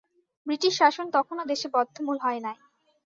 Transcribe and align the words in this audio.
British 0.47 0.73
শাসন 0.79 1.05
তখনও 1.15 1.43
দেশে 1.51 1.67
বদ্ধমূল 1.75 2.17
হয় 2.21 2.39
নাই। 2.39 2.57